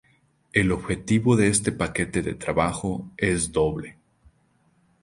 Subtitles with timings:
[0.51, 3.97] El objetivo de este paquete de trabajo es doble.